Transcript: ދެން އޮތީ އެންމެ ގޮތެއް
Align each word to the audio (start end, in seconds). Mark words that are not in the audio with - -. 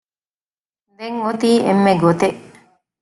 ދެން 0.97 1.19
އޮތީ 1.23 1.51
އެންމެ 1.65 1.93
ގޮތެއް 2.03 2.39